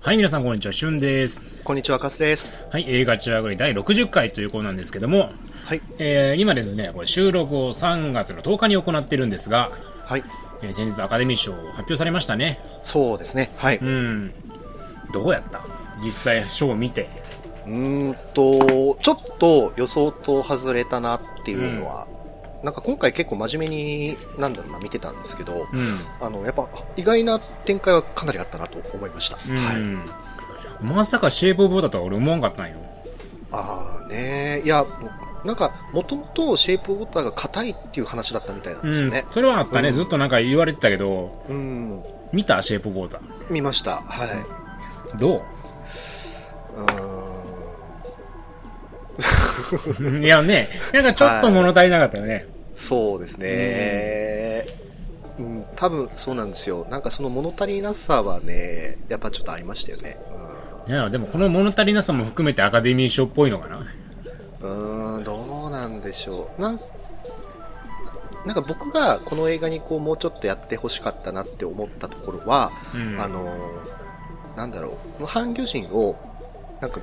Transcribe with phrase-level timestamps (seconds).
[0.00, 1.42] はい、皆さんこんにちは、しゅんです。
[1.62, 2.62] こんにちは、カスです。
[2.70, 5.30] はい、映画チラグリ第60回ということなんですけども、
[5.64, 5.82] はい。
[5.98, 9.70] えー、今ですね、これ収録を3月の10日に行ってるんですが、
[10.06, 10.24] はい。
[10.62, 12.58] えー先日アカデミー賞発表されましたね。
[12.82, 13.50] そうですね。
[13.58, 13.76] はい。
[13.76, 13.84] う。
[13.84, 14.32] うん
[15.12, 15.60] どうやった？
[16.02, 17.10] 実際賞を見て。
[17.68, 22.06] ーんと、ちょっと予想と外れたなっていうのは、
[22.62, 25.98] なんか今回結構真面目に、なんだろうな、見てたんですけど、うん。
[26.20, 29.38] あの、やっぱ意外な展開はかなりあったなと思いました。
[29.48, 29.56] うん。
[29.56, 30.84] はい。
[30.84, 32.76] まさかシェイプオブウォーターとは俺思わんかったんよ。
[33.50, 34.84] ああねいや、
[35.44, 39.24] なんか、もともとシェイプウォーターが硬いっていう話だったみたいなんですうんよね。。
[39.30, 42.02] それはあったね、うんずっとなんか言われてたけど、うん。
[42.32, 44.02] 見たシェイプウォータ見ました。
[44.02, 44.28] はい。
[44.28, 45.16] ー。
[45.18, 45.42] ど
[46.76, 47.27] うーん。
[50.00, 52.46] ういやね、なんかちょっと物足りなかったよね。
[52.74, 54.66] そうですね。
[55.38, 56.86] うん、多分そうなんですよ。
[56.90, 60.18] なんかその物足りなさはね、やっぱちょっとありましたよね。
[60.88, 63.86] いや、でもこの物足りなさも含めてアカデミー賞っぽいのかな。
[64.62, 66.60] うん、うーんどうなんでしょう。
[66.60, 66.80] なん
[68.46, 73.20] なんか僕がこの映画にこうもうちょっとやってほしかったなって思ったところは、うん。
[73.20, 73.54] あの、
[74.56, 76.16] なんだろう、この半魚人を、
[76.80, 77.00] なんか、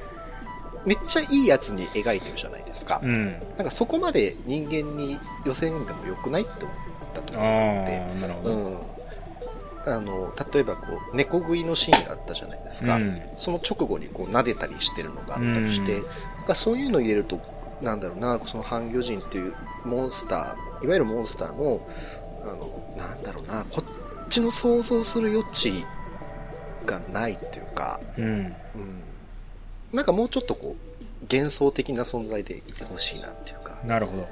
[0.85, 2.99] めっちゃいいやつに描いてるじゃないですか。
[3.03, 3.31] うん。
[3.57, 6.77] なんかそこまで人間に寄せんでもよくないって思っ
[7.13, 7.97] たとあ思って。
[7.97, 8.55] あ、なるほど。
[8.55, 17.41] うん、あの例えばこう猫食いのシーンがあったじゃないですか、うんその直後にこう撫でたりしてるのがあったりして、うんなんかそういうのを入れると
[17.81, 21.87] なんだろうなその半魚人っていうモンスターいわゆるモンスターの
[22.43, 25.83] あのなんだろうなこっちの想像する余地
[26.85, 28.25] がないっていうか、うん。
[28.25, 28.53] うん、
[29.95, 34.27] なんかもうちょっとこう幻想的な存在でいてほしいなっていうか、なるほど。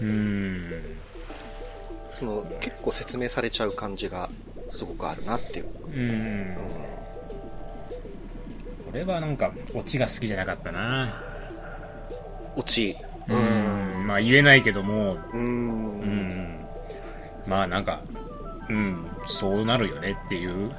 [0.00, 0.70] うん、うん。
[2.12, 4.30] その結構説明されちゃう感じが
[4.68, 5.66] すごくあるなっていう。
[5.86, 6.56] うん。
[8.92, 11.12] 俺はなんか、オチが好きじゃなかったな。
[12.54, 12.96] 落ち。
[13.28, 14.06] うん。
[14.06, 16.00] まあ言えないけども、うん。
[16.00, 16.66] うん。
[17.46, 18.02] まあなんか、
[18.68, 20.70] うん、そうなるよねっていう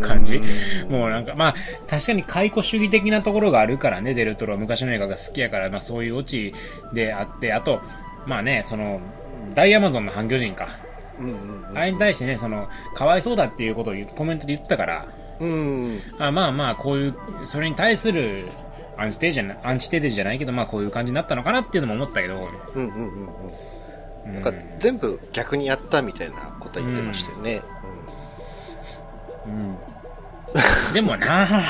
[0.00, 0.40] 感じ。
[0.88, 1.54] もうなんか、まあ、
[1.88, 6.52] 確かに解雇主義的なところがあるからね、デルトロは昔の映画が好きやから、まあそういうオチ
[6.92, 7.80] であって、あと、
[8.26, 9.00] まあね、その、
[9.54, 10.68] 大アマゾンの反魚人か。
[11.18, 15.06] うんうんあれに対してね、その、かわいそうだっていうことをコメントで言ってたから、
[15.40, 16.00] うん。
[16.18, 17.14] あまあまあ、こういう、
[17.44, 18.48] それに対する、
[18.96, 23.30] アンチテーゼじゃなアンチテーゼじゃないけど、まあこういう感じになったのかなっていうのも思ったけど、うんうんうんうん。
[24.26, 27.62] うんなんか全部逆にやったみたいなことは言ってましたよね。
[29.46, 29.76] うん
[30.92, 31.64] でもな あ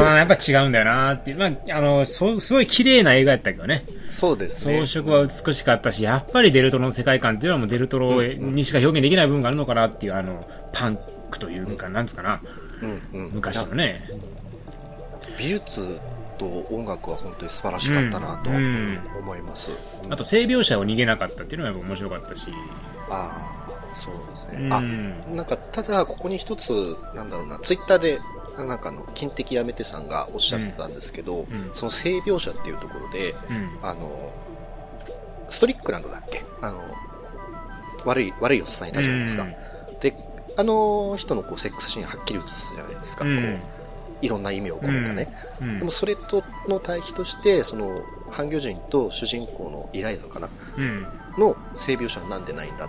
[0.00, 1.36] あやっぱ違うんだよなっていう。
[1.36, 3.84] まあ、あの、そうすごい綺麗な映画やったけどね。
[3.96, 4.86] うんそうですね。
[4.86, 10.98] 装飾は美しかったし、やっぱりデルトロの世界観っていうのはもうデルトロにしか表現できない部分があるのかなっていう、あの、パン
[11.30, 12.42] クというか、なんつうかな、
[12.82, 14.06] うんうん、昔のね。
[15.38, 15.98] 美術
[16.68, 19.70] と音楽は本当に素晴らしかったなとうんうん思います。
[20.04, 22.52] うんあと、性描写を逃げなかったっていうのがやっぱ面白かったし。
[23.08, 24.58] ああ、そうですね。
[24.58, 24.80] うんあ、
[25.34, 28.20] なんか、ただ、ここに一つ、なんだろうな、ツイッターで、
[28.58, 33.78] なんかあの、金的やめてさんがおっしゃってたんですけど、んその性描写っていうところで、うん。
[33.82, 34.32] あの、
[35.48, 36.44] ストリックランドだっけ？
[36.60, 36.82] あの、
[38.04, 39.46] 悪い、悪いおっさんいたじゃないですか。
[40.00, 40.14] で、
[40.56, 43.24] あの人のこうセックスシーンはっきり映すじゃないですか。
[43.24, 43.81] うんこう
[44.22, 45.28] いろんな意味を込めたね。
[45.60, 51.06] うんでもそれとの対比として、その、半魚人と主人公のイライザかなうん。
[51.38, 52.88] の性描写はなんでないんだっ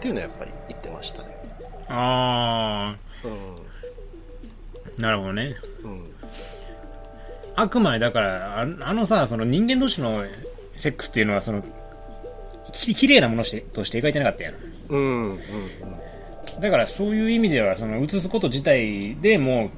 [0.00, 1.28] ていうのはやっぱり言ってましたね。
[1.88, 5.56] あうー、なるほどね。
[5.84, 5.86] ん。
[5.86, 6.10] うん。
[7.56, 10.24] あくまでだから、ああのさ、その人間同士の
[10.76, 11.64] セックスっていうのは、その、
[12.72, 14.54] き綺麗なものとしてとして描いてなかったやん。
[14.88, 15.30] うん。
[15.30, 15.38] うん。
[16.60, 19.70] だからそういう意味では、その映すこと自体でもう、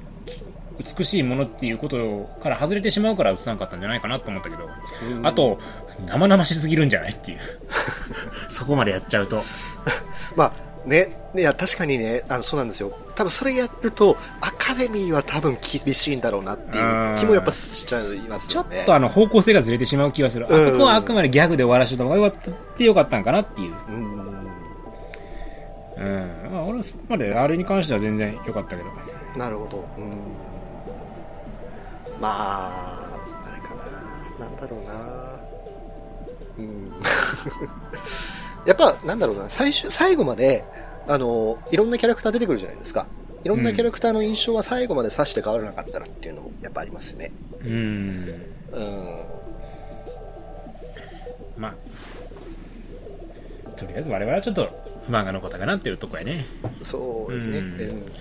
[0.97, 4.69] 美しいものっていうことから外れてしまうから映さなかったんじゃないかなと思ったけど、
[5.17, 5.59] うんあと、
[6.07, 7.39] 生々しすぎるんじゃないっていう。
[8.49, 9.43] そこまでやっちゃうと。
[10.35, 10.51] まあ、
[10.87, 12.91] ね、いや、確かにね、あの、そうなんですよ。
[13.15, 18.81] 多分それやると、アカデミーは多分厳しいんだろうなっていう気もやっぱしちゃいますちょよね。
[18.81, 20.47] っとあの方向性がずれてしまう気がする。
[20.49, 23.73] あうんそこはあくまでギャグで終わらせた方がよかったってよかったんかなっていう。
[23.89, 24.21] うん。
[25.97, 26.51] うん。
[26.51, 28.89] まあ、俺はそこまであれに関しては全然良かったけど。
[29.37, 29.85] なるほど。
[29.97, 30.17] うん。
[32.21, 33.83] まあ、あれかな、
[34.45, 35.39] なんだろうな、
[36.59, 36.91] うん、
[38.67, 40.63] やっぱ、なんだろうな、最終、最後まで、
[41.07, 43.07] あの、いろんなキャラクター出てくるじゃないですか。
[43.43, 47.31] いろんなキャラクターの印象は最後まで指して変わらなかったらっていうのもやっぱありますね。
[47.59, 48.29] うん。
[48.71, 49.23] うん。
[51.57, 51.75] まあ、
[53.71, 54.69] とりあえず我々はちょっと
[55.07, 56.45] 不満が残ったかなっていうとこやね。
[56.83, 57.57] そうですね。
[57.57, 58.11] うん、うん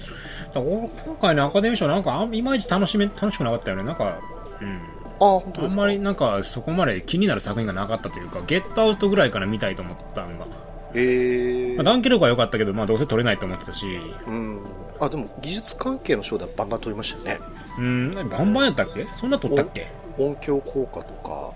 [0.54, 3.84] 今回のアカデミー賞なんかいまいち楽しめ、楽しくなかったよね。
[3.84, 4.18] なんか、
[4.60, 4.80] うん。
[5.20, 10.46] あ、あんまりなんかそこまで気になる作品がなかったというか、ゲットアウトぐらいから見たいと思ったんが。
[10.94, 14.60] えまあ、ダンケルクは良かったけど、まあどうせ撮れないと思ってたし、うん。
[14.98, 17.44] あ、でも技術関係の賞ではバンバン取りましたよね。
[17.78, 19.06] うん、バンバンやったっけ？
[19.16, 19.86] そんな撮ったっけ？
[20.18, 21.52] 音響効果とか。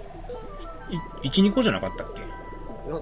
[1.22, 2.20] い ?1、2個じゃなかったっけ？
[2.22, 2.24] い
[2.88, 2.98] や、あ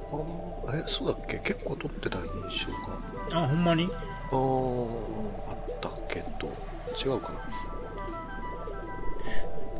[0.74, 1.38] んえ、そうだっけ？
[1.40, 2.18] 結構取ってた
[2.50, 2.72] 印象
[3.36, 3.42] が。
[3.42, 3.90] あ、ほんまに？
[4.30, 5.31] あーあ
[5.88, 6.49] ったけど、
[6.96, 7.38] 違うかな。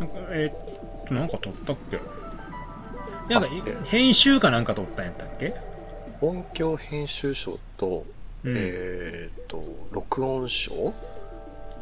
[0.01, 1.99] なんか、えーっと、なんか撮ったっけ？
[3.33, 5.55] なんかあえ、編集かなんか撮ったんやったっけ？
[6.21, 8.05] 音響編集賞と、
[8.45, 9.63] うんえっ、と、
[9.93, 10.93] 録音賞？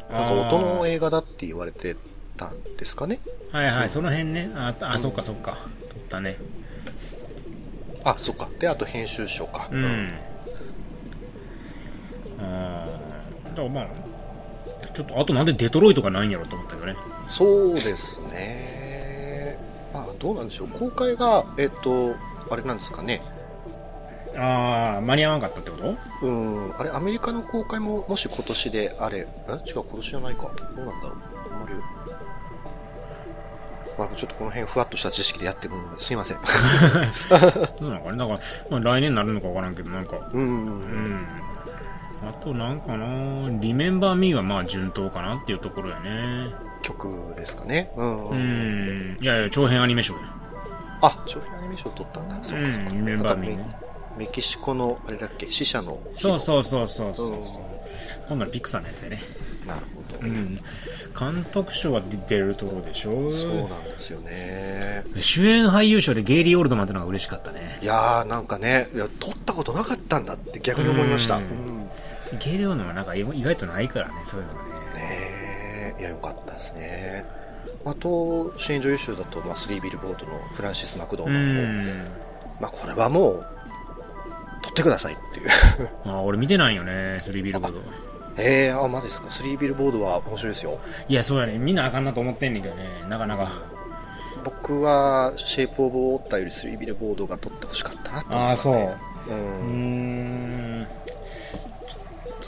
[0.09, 1.95] なんか音の映画だって言われて
[2.37, 3.19] たんですかね？
[3.51, 4.51] はいはい、その辺ね。
[4.55, 5.57] あ、あ、そっかそっか。
[5.89, 6.37] 撮ったね。
[8.03, 8.49] あ、そっか。
[8.59, 9.69] で、あと編集賞か。
[9.71, 10.13] うん。
[12.39, 13.87] あーだからまあ、
[14.93, 16.95] ちょっと、あとなんでデトロイトがないんやろと思ったけどね。
[17.29, 19.57] そうですね。
[19.93, 20.67] まあ、どうなんでしょう。
[20.67, 22.15] 公開が、えっ、と、
[22.49, 23.21] あれなんですかね。
[24.37, 26.25] ああ、間に合わなかったってこと？
[26.25, 29.51] うん、あれ、アメリカの公開も、もし今年であれ、え？
[29.67, 30.49] 違う、今年じゃないか。
[30.75, 31.13] どうなんだろう。
[31.53, 31.75] あんまり。
[33.97, 36.37] まあ、ちょっとこの辺ふわっとした知識でやってるのですいません。
[37.77, 38.17] そうなのかね。
[38.17, 38.39] だから、
[38.69, 40.41] まあ、来年になるのかわからんけど、なんか、うん。
[40.41, 41.27] うん。
[42.23, 46.47] あとなんかな、リメンバーミーはまあ順当かなっていうところやね。
[46.81, 47.91] 曲ですかね。
[47.95, 48.29] うん。
[48.29, 48.35] う。
[48.35, 49.17] ん。
[49.21, 50.19] いやいや、長編アニメ賞や。
[51.01, 52.37] あ、長編アニメーション撮ったんだ。
[52.41, 52.79] そうか、そうか。
[52.81, 53.65] うんリメンバーミーね
[54.17, 57.45] メメキシコの、あれだっけ、死者のそうそうそうそうそううん
[58.29, 59.21] 今度はピクサーのやつやね。
[59.65, 60.27] なるほど。
[60.27, 60.57] うん。
[61.17, 65.03] 監督賞はデルトロでしょそうなんですよね。
[65.19, 67.79] 主演俳優賞でゲイリー・オールドマンってのが嬉しかったね。
[67.81, 71.37] いやー、なんかね、いや、撮ったことなかったんだって逆に思いました。
[71.37, 71.70] ううん
[72.35, 72.39] ん。
[72.39, 74.69] ゲイリー・オールドマンなんか意外とないからね、そういうのがね。
[74.95, 77.25] ねえ、いや、よかったですね。
[77.85, 82.07] あと、主演女優賞だと、まあ、スリービルボードのフランシス・マクドーンも、ん。
[82.59, 83.45] まあ、これはもう、
[84.61, 85.49] 撮ってくださいっていう。
[86.05, 87.79] あ俺見てないよね、スリービルボード。
[88.37, 89.29] ええー、あ、マジですか？
[89.29, 90.79] スリービルボードは面白いですよ。
[91.09, 91.57] いや、そうやね。
[91.57, 92.87] みんなあかんなと思ってんねんけどね。
[93.09, 93.51] なかなか。
[94.43, 98.75] 僕は、シェイプ・オブ・ウォーターよりスリービルボードが撮ってほしかったなと思ああ、そう。
[98.75, 100.50] うーん。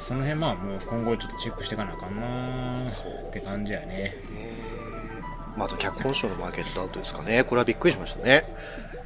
[0.04, 4.14] その辺まあもう今後ちょっとチェックしていかなあかんなって感じやね。
[4.36, 4.64] えー
[5.58, 7.44] まあ、あと脚本賞のマーケットアウトですかね。
[7.44, 8.44] これはびっくりしましたね。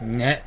[0.02, 0.44] ね。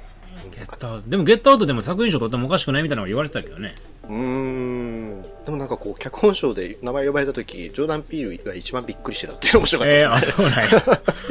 [0.50, 1.10] ゲットアウト。
[1.10, 3.74] でもゲットアウトでも作品賞取ってもおかしくないみたいなの言われてたけどね。
[4.08, 5.22] うーん。
[5.44, 10.34] でもなんかこう、脚本賞で名前呼ばれた時、ジョーダン・ピールが一番びっくりしてたっていうの面白かったえー、あ、ですね。
[10.34, 10.68] そうなんや。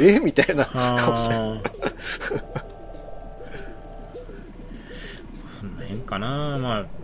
[0.00, 1.34] えーみたいな顔して。
[1.34, 1.40] そ
[5.66, 6.99] の辺かなまあ。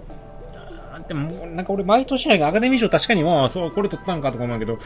[1.07, 4.79] あでも、なんか俺毎年なんかアカデミー賞確かにまあ、そう、これ取ったんかとか思うけど、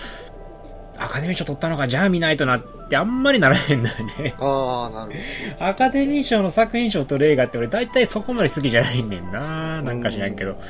[0.99, 4.35] アカデミー賞取ったのか、じゃあ見ないとなってあんまりならへんのよね。
[4.39, 5.15] ああ、なる
[5.59, 10.61] ほアカデミー賞の作品賞と映画って俺大体そこまで好きじゃないねんななんか知らんけど。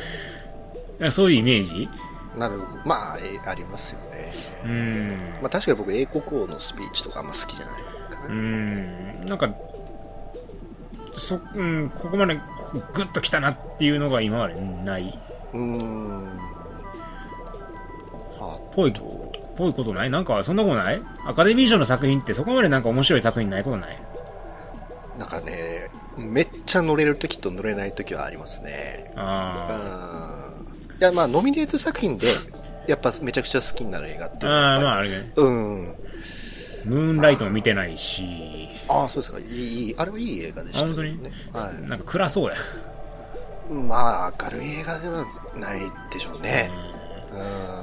[1.10, 1.88] そういうイメージ？
[2.34, 2.38] ど。
[2.40, 2.82] なるほど。
[2.84, 4.32] まあ、えーありますよね。
[4.64, 5.18] うん。
[5.40, 7.82] まあ確かに僕、英国王のスピーチとかあんま好きじゃない
[8.12, 8.34] かうな。
[8.34, 9.26] ん。
[9.26, 9.50] なんか、
[11.12, 12.38] そ、うん、ここまで
[12.94, 15.18] グッときたなっていうのが今までない。
[15.52, 16.38] うーん。
[18.40, 18.92] あぽい、
[19.56, 20.10] ぽいことない？
[20.10, 21.02] なんかそんなことない？
[21.26, 23.98] アカデミー賞の作品ってそこまでなんか面白い作品ないことない？
[25.18, 29.10] なんかね、めっちゃ乗れる時と乗れない時はありますね。
[29.12, 29.20] うん。
[29.20, 30.50] あ
[30.98, 32.28] いや、まあ、ノミネート作品で、
[32.88, 34.46] やっぱめちゃくちゃ好きになる映画ってあ。
[34.46, 35.32] いうのはああ、まああれね。
[35.36, 35.94] うん。
[36.86, 39.38] ムーンライトも見てないし、ああ、そうですか。
[39.38, 41.22] いい、いいあれはいい映画でしたあ本当に？
[41.22, 41.30] ね。
[41.52, 42.56] はなんか暗そうや。
[43.70, 43.72] い。
[43.72, 46.70] まあ、明るい映画ではないでしょうね。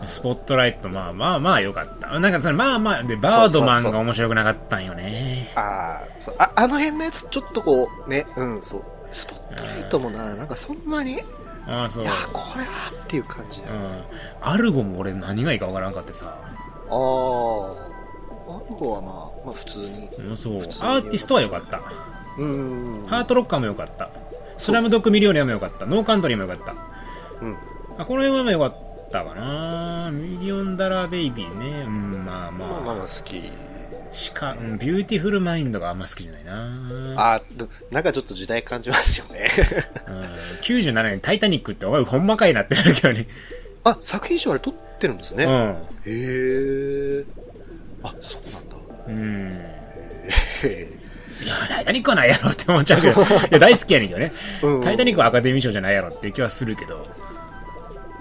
[0.02, 0.08] うん。
[0.08, 2.20] スポットライト、まあまあまあ良かった。
[2.20, 5.52] なんかそれまあまあ、で、バードマンが面白くなかったんよね。
[5.56, 6.36] ああ、そう。
[6.38, 8.84] あ、あの辺のやつ、ちょっとこう、ね、うん、そう。
[9.12, 11.20] スポットライトもな、なんかそんなに、い
[11.68, 12.06] ああ、そう。
[12.06, 13.76] や、これはっていう感じだよ。
[13.76, 14.04] うん。
[14.42, 16.28] アルゴも俺何がいいかわからんかってさ。
[16.28, 17.88] ああ。
[18.50, 20.10] アンゴはまあ、まあ普通に。
[20.18, 20.58] うん、そう。
[20.58, 21.82] アーティストは良かった。
[22.38, 23.06] うん。
[23.08, 24.10] ハートロッカーも良かった。
[24.58, 25.86] スラムドッグミリオネアも良かった。
[25.86, 26.76] ノーカントリーも良かった。
[27.42, 27.58] うん。
[27.98, 31.84] あ、この辺は良かったかなミリオンダラーベイビーね。
[31.86, 32.70] うん、まあまあ。
[32.70, 33.52] まあまあまあ好き。
[34.12, 39.50] しか、うんビューティフルマインドがあんま好きじゃないなあどなんかちょっと時代感じますよね。
[40.08, 40.24] うん、
[40.62, 43.28] 97年タイタニックってお前ほんまかいなってなるけどね。
[43.84, 45.44] あ、作品賞あれ獲ってるんですね。
[45.44, 45.78] へうん。
[46.06, 47.26] え。
[48.04, 48.76] あ、そうなんだ。
[49.08, 49.52] うん。
[49.52, 50.32] へ
[50.64, 50.97] え。
[51.68, 54.32] タイタニックはないやろって思っちゃうけど、いや大好きやねんけどね。
[54.64, 57.06] うんタイタニックはアカデミー賞じゃないやろって気はするけど。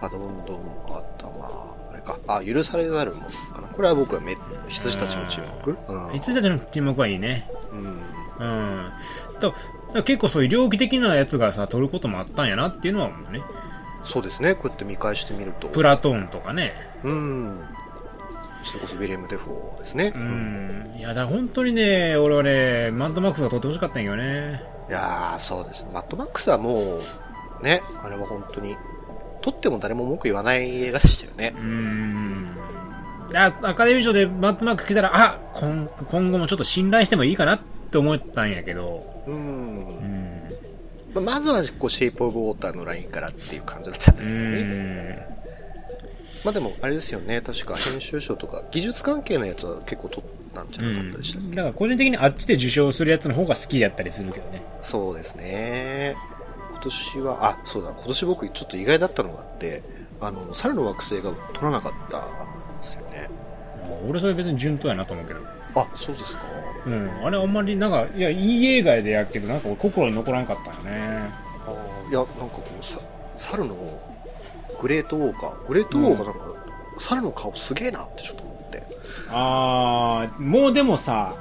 [0.00, 0.56] あと、どんどん
[0.88, 2.18] あった、まあ、あれか。
[2.26, 3.68] あ、許されざるものかな。
[3.68, 4.36] これは僕はめ、
[4.68, 5.76] 羊たちの注目？
[5.88, 6.12] うん。
[6.12, 7.50] 羊たちの注目はいいね。
[7.72, 8.00] うん。
[8.38, 8.92] うん。
[9.40, 9.54] と、
[10.04, 13.42] 結構そういう猟奇的なやつがさ、撮ることもあったんやなっていうのは思うね。
[14.04, 14.54] そうですね。
[14.54, 15.68] こうやって見返してみると。
[15.68, 16.74] プラトーンとかね。
[17.02, 17.60] うん。
[18.66, 20.12] それこそウィレム・デフォーですね。
[20.14, 20.18] う。
[20.18, 20.94] ん。
[20.98, 24.62] いや、だ本当にね、俺はね、マッドマックスが撮ってほしかったんやけどね。
[24.88, 25.90] いやー、そうですね。
[25.92, 26.98] マッドマックスはも
[27.60, 28.76] う、ね、あれは本当に、
[29.42, 31.60] 撮っても誰も文句言わない映画でしたよねう。
[31.62, 32.56] ん。
[33.34, 39.30] あアカデミー賞でマッドマックス来たら、あ今今後もちょっと信頼してもいいかなって思ったんやけど、う。
[39.30, 39.38] うん
[39.80, 40.42] ん。
[41.14, 45.35] まあまずは、こう、シェイプ・オブ・ウォーターのラインからっていう感じだったんでうすよね。
[46.42, 46.44] ん。
[46.44, 47.40] まあでも、あれですよね。
[47.40, 50.24] 確か編集賞とか、技術関係のやつは結構撮っ
[50.54, 54.62] たんじゃなかったでしたっけ、だから個人的にあっちで受賞するやつの方が好きだったりするけどね。
[54.82, 56.16] そうですね。
[56.70, 59.82] 今年は、あ、そうだ、今年僕ちょっと意外だったのがあって、
[60.20, 63.28] あの、猿の惑星が撮らなかったんですよね。
[64.08, 65.40] 俺それ別に順当やなと思うけど。
[65.74, 66.42] あ、そうですか？
[66.86, 67.10] うん。
[67.24, 71.28] あれあんまりなんか、いや、いい映画でやけど、なんか俺心に残らんかったよね。
[71.66, 72.98] あーいや、なんかこう、さ
[73.36, 73.74] 猿の
[74.80, 76.40] グレートウォーカー、グレートウォーカーなんか、
[76.98, 78.82] 猿の顔すげえなってちょっと思って。
[79.28, 81.34] あー、もうでもさ、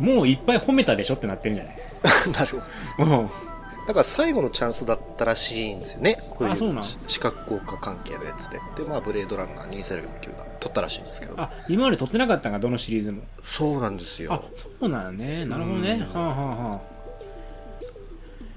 [0.00, 1.74] うもういっぱい褒めたでしょってなってるんじゃない？
[2.28, 2.32] ん。
[2.32, 2.60] なる
[2.96, 3.18] ほど。
[3.18, 3.30] うん。
[3.86, 6.22] だから最後のチャンスだったらしいんですよね。
[6.30, 6.84] こういうあそうなん？
[7.06, 8.60] 視覚効果関係のやつで。
[8.76, 11.34] で、まあ、ブレードランナー2049が撮ったらしいんですけど。
[11.38, 13.22] あ、今まで撮ってなかったんか、どのシリーズも？
[13.42, 15.44] そうなんですあよ。、そうなんね。
[15.46, 15.92] なるほどね。
[16.14, 16.80] うんはあ、はあはあ、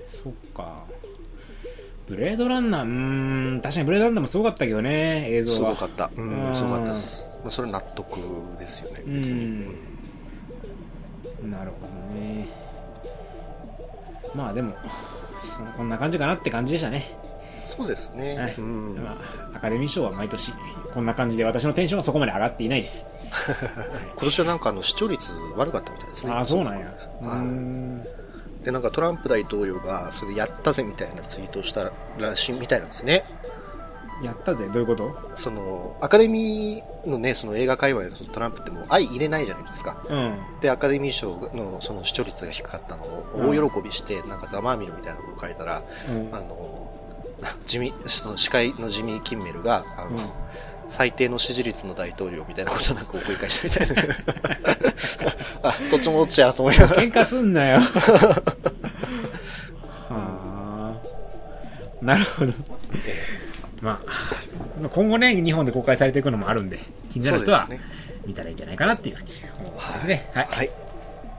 [0.10, 0.84] そっか。
[2.12, 2.90] ブレードランナー、うー
[3.58, 5.58] ん、確かにブレードランナーもすごかったけどね、映像は。
[5.58, 6.06] すごかった。
[6.08, 7.26] ううんん、すごかったです。
[7.42, 8.18] まあ、それ納得
[8.60, 9.46] ですよね、別に。
[9.46, 9.48] う
[11.48, 12.48] んなるほどね。
[14.36, 14.76] まあでも、
[15.44, 17.16] そこんな感じかなって感じでしたね。
[17.64, 18.38] そうですね。
[18.38, 18.96] はいうん。
[19.04, 19.18] ま
[19.54, 20.54] あ、アカデミー賞は毎年
[20.94, 23.08] こんな感じで私のテンションはそこまで上がっていないです。
[24.16, 26.34] 今年はなんかあの視聴率悪かったみたいですね。
[26.34, 26.94] ああ、そうなんや。
[27.24, 28.06] うん
[28.64, 33.26] で、なんかトランプ大統領がそれやったぜみたいなツイートをしたらしいみたいなんですね。
[34.22, 35.32] やったぜ、どういうこと？
[35.36, 39.98] その、アカデミーのね、その映画界隈のトランプってもう愛入れないじゃないですか。
[40.08, 40.38] うん。
[40.62, 46.92] で、アカデミー賞のその視聴率が低かったのを大喜びして、なんかざまあみろみたいなことを書いたら、うんあの、
[47.66, 50.18] 地味、その司会のジミー・キンメルが、あの、うん
[50.92, 54.14] 最低の支持率の大統領みたいなことなんかを繰り返したみたいな。
[55.64, 57.02] あ、どっちもどっちやと思いながら。
[57.02, 57.80] 喧嘩すんなよ。
[57.80, 58.44] は
[60.12, 60.94] あ。
[62.06, 62.52] なるほど。
[63.82, 66.78] まあ、今後ね、日本で公開されていくのもあるんで、
[67.10, 67.70] 気になる人は
[68.26, 70.30] 見たらいいんじゃないかなっていうふうに思いますね。
[70.34, 70.48] はい。
[70.52, 70.72] はい。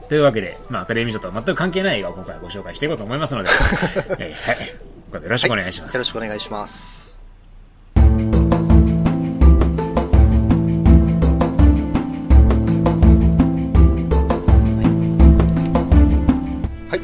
[0.09, 3.49] というわけで、まあ、アカデミー賞とは全く関係ない映画を今回ご紹介していこうと思いますので、
[4.17, 4.57] えーはい。
[4.57, 4.63] こ
[5.11, 5.93] こでよろしくお願いします。
[5.93, 7.12] よろしくお願いします。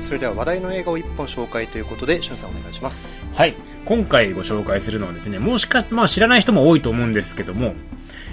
[0.10, 3.12] それでは話題の映画を一本紹介ということで、しゅんさんお願いします。
[3.36, 3.54] はい。
[3.86, 7.76] 今回ご紹介するのはですね、もしか、まあ知らない人も多いと思うんですけども、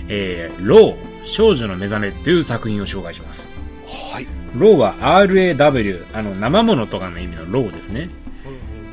[0.08, 3.52] えー、ロー、少女の目覚めという作品を紹介します。
[3.86, 4.26] はい。
[4.54, 8.08] ローは RAW、あの、生物とかの意味のローですね。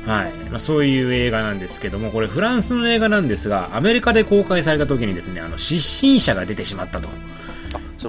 [0.04, 0.32] はい。
[0.50, 7.08] まあ、そういう映画なんですけども、これフランスの映画なんですが、アメリカで公開された時にですね、あの、失神者が出てしまったと。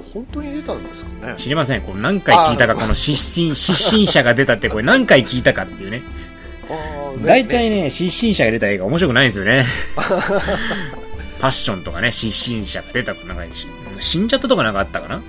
[0.00, 1.34] あ、それ本当に出たんですかね？
[1.36, 1.82] 知りません。
[1.82, 6.02] これ何回聞いたか、この失神、 失神者が出たってこれ何回聞いたかっていうね。
[7.24, 9.64] 大体ね、失神者が出た映画面白くないんですよね。
[11.40, 13.68] パッションとかね、失神者が出た、なんかし
[14.00, 15.22] 死んじゃったとかなんかあったかな？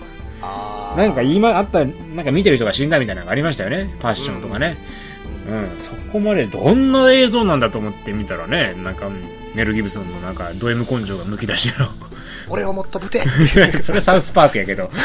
[0.95, 3.89] なんか今あった、なんか見てる人が死んだみたいなのがありましたよね。
[3.99, 4.77] パッションとかね。
[5.47, 9.09] うん、そこまでどんな映像なんだと思って見たらね、なんか、
[9.55, 11.87] メル・ギブソンのなんか、ド M 根性がむき出しの。
[12.49, 13.23] 俺をもっとぶて
[13.81, 14.89] それサウスパークやけど。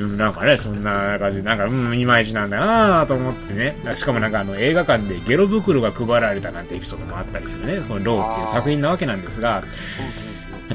[0.00, 3.76] うんなんかね、そんな感じで、なんか、うん、いまいちなんだなと思ってね。
[3.94, 7.80] しかもなんかあの、映画館でゲロ袋が配られたなんてエピソードもあったりするね。
[7.88, 9.62] このローっていう作品なわけなんですが、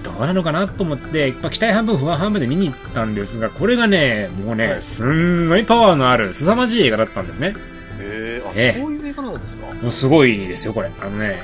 [0.02, 7.54] どうなのかなと思って、まあ、期待半分不安半分で見に行ったんですが、これがね、もうね、はいすんごいパワーのある、凄まじい映画だったんですね。
[8.00, 9.66] へーあ、ええそういう映画なんですか？
[9.82, 10.90] もうすごいですよ、これ。
[11.02, 11.42] あのね、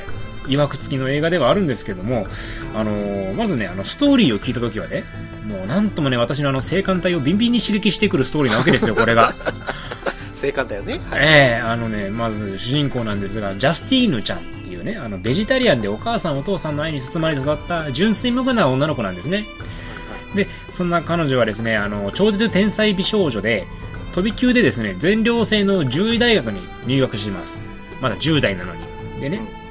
[0.48, 2.28] 曰く付きの映画ではあるんですけども、
[2.76, 5.04] あのーまずね、あの、ストーリーを聞いたときはね、
[5.46, 9.34] もうなんともね、私のあの、性感帯をビンビンに刺激してくるストーリーなわけですよ、 これが。
[10.34, 11.00] 正解だよね。
[11.10, 11.20] はい。
[11.22, 19.46] ええあのね、まず主人公なんですが、ジャスティーヌちゃんっていうね、あの、ベジタリアンでお母さんお父さんの愛に包まれて育った純粋無垢な女の子なんですね。
[20.36, 23.68] で、そんな彼女はですね、あの、超絶天才美少女で、
[24.14, 27.62] 飛び級でですね、全寮制の獣医大学に入学します。
[28.02, 28.82] まだ10代なのに。
[29.22, 29.63] でね。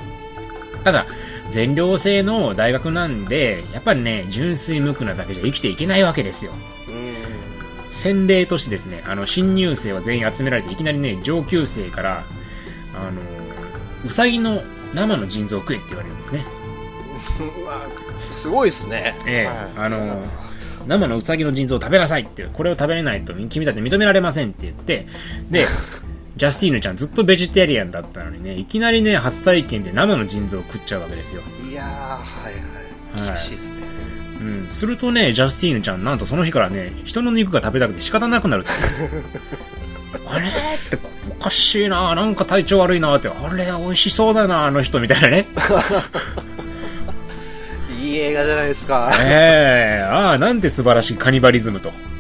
[0.84, 1.06] ただ、
[1.50, 6.52] 全寮制の大学なんで、やっぱりね、純粋無垢なだけじゃ生きていけないわけですよ。
[6.88, 7.92] うん。
[7.92, 12.24] 洗礼としてですね、あの、新入生は全員集められて、いきなりね、上級生から、
[12.94, 13.20] あの、
[14.04, 14.62] うさぎの
[14.94, 16.44] 生の腎臓を食えって言われるんですね。
[17.64, 19.16] まあ、すごいですね。
[19.26, 20.22] ええはいあの
[20.86, 25.06] 生のうさぎの腎臓を食べなさいって、これを食べれないと君たち認められませんって言って、
[25.48, 25.66] で、
[26.36, 31.42] ジャスティーヌちゃんずっとベジタリアンだったのにね、いきなりね、初体験で生の腎臓を食っちゃうわけですよ。
[31.68, 32.54] いやー、はいはい。
[32.54, 32.62] はい
[33.14, 33.76] 厳しいですね。
[34.40, 34.66] うん。
[34.70, 38.70] するとね、ジャスティーヌちゃん、なんとその日からね、人の肉が食べたくて仕方なくなるって。
[40.26, 40.56] あれって、
[41.30, 45.46] おかしいななんか体調悪いなって、あれ、美味しそうだなあの人、みたいなね。
[48.00, 49.12] いい映画じゃないですか。
[49.20, 52.11] ええああ、なんて素晴らしいカニバリズムとうん。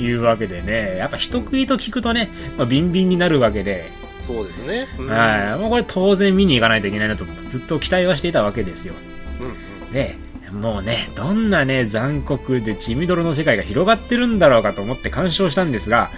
[0.00, 3.90] いうわけでね、やっぱ人食いと聞くとね、まあ、ビンビンになるわけで、
[4.20, 4.86] そうですね。
[4.98, 5.58] うんはい。
[5.58, 8.94] もうこれ当然見に行かないといけないなと、ずっと期待はしていたわけですよ。
[9.40, 9.44] う
[9.90, 10.16] んで、
[10.52, 16.10] もうね、どんなね、残酷で血みどろの世界が広がってるんだろうかと思って鑑賞したんですが、はい。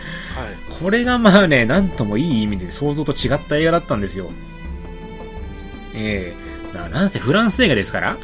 [0.78, 4.30] これがまあね、なんともいい意味で想像と違った映画だったんですよ。
[5.94, 6.34] え
[6.74, 8.16] えななんせフランス映画ですから、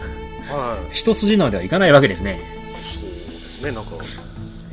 [0.49, 0.95] はい。
[0.95, 2.41] 一筋縄ではいかないわけですね。
[2.95, 3.73] そうですね。
[3.73, 3.91] なんか、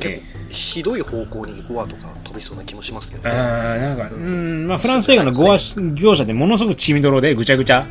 [0.01, 0.21] え
[0.55, 3.37] ひどい方向にゴアとか飛びそうな気もしますけどえね。
[3.37, 7.85] あーなんか、うん、まあフランス映画のゴア描写でものすごく血みどろでぐちゃぐちゃ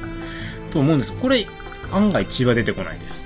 [0.72, 1.12] と思うんです。
[1.12, 1.46] これ、
[1.92, 3.24] 案外血は出てこないです。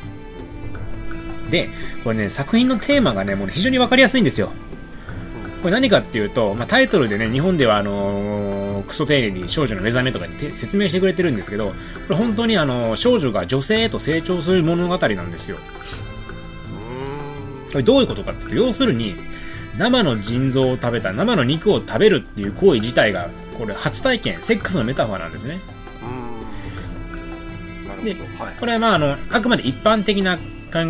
[1.50, 1.70] で、
[2.04, 4.50] これね、作品のテーマがね、もうね非常にわかりやすいんですよ。
[5.62, 11.74] これ何かっていうと、まあ、タイトルでね、日本ではあのークソ丁寧に少女の目覚めとかって説明してくれてるんですけど、こ
[12.10, 15.58] れ本当にあのー少女が女性へと成長する物語なんですよ。
[17.72, 19.16] これどういうことかっていうと、要するに、
[19.76, 25.60] 生の腎臓を食べた、生の肉を食べるっていう行為自体が、これ初体験、セックスのメタファーなんですね。
[28.04, 28.44] でるほど。
[28.44, 28.54] はい。
[28.56, 30.42] これはまああの、あくまで一般的な考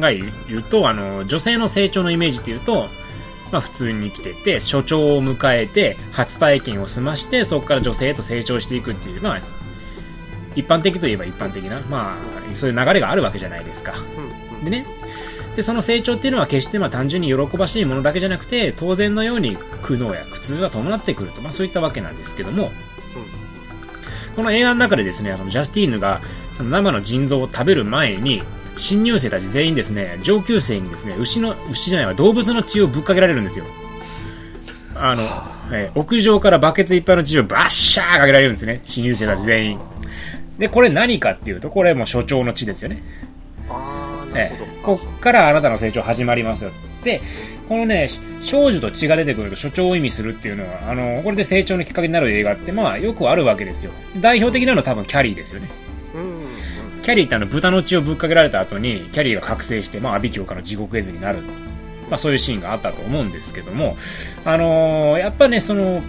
[0.08, 2.88] えを言うと、あの、女性の成長のイメージっていうと、
[3.50, 9.40] まあ普通に生きてて、所長を迎えて、初体験を済まして、そこから女性へと成長していくっていう、まあ、
[10.54, 12.16] 一般的といえば一般的な、ま
[12.50, 13.94] あ、そういう流れがあるわけじゃないですか。
[14.64, 14.86] でね、
[15.58, 22.70] で、その成長っていうのは決してまあ単純に喜ばしいものだけじゃなくて、当然のように苦悩や苦痛が伴ってくると、まあそういったわけなんですけども、
[24.36, 26.20] この映画の中でですね、あの、ジャスティーヌが、
[26.56, 28.44] その生の腎臓を食べる前に、
[28.76, 33.64] 新入生たち全員ですね、上級生にですね、牛の、牛じゃないわ、動物の血をぶっかけられるんですよ。
[34.94, 35.22] あの、
[35.76, 39.80] えー屋上からバケツいっぱいの血をバッシャーかけられるんですね、新入生たち全員。
[40.56, 43.02] で、これ何かっていうと、これもう所長の血ですよね。
[44.38, 44.83] ええ。
[44.83, 46.70] こっからあなたの成長始まりますよ。
[47.05, 47.20] で、
[47.68, 53.92] このね、し少女と血が出てくると所長を意味するっていうのは、あの、これで成長のきっかけになる映画って、まあ、よくあるわけですよ。
[54.20, 55.68] 代表的なのは多分キャリーですよね。
[57.03, 61.38] キャリーってあの、豚の血をぶっかけられた後に、キャリーが覚醒して、まあ、阿鼻教から地獄絵図になる。
[62.11, 63.96] まあ、そういうシーンがあったと思うんですけども、
[64.44, 66.03] あのーやっぱね、その、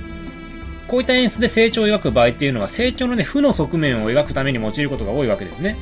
[0.88, 5.78] こういった演出で成長を描く場合っていうのは、成長のね、負の側面を描くために用いることが多いわけですね。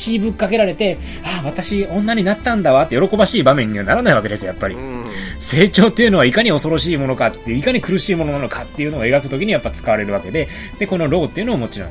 [0.00, 4.74] 血ぶっかけられて、ああ、私、女になったんだわって喜ばしい場面にはならないわけですよ、やっぱり。
[4.74, 5.04] うん。
[5.38, 11.90] 成長っていうのはいかに恐ろしいものかっていかに苦しいものなのかっていうのを描くときにやっぱ使われるわけで、で、このローっていうのももちろん、